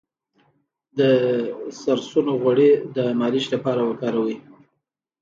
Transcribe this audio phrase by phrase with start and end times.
[0.97, 0.99] د
[1.81, 4.35] سرسونو غوړي د مالش لپاره وکاروئ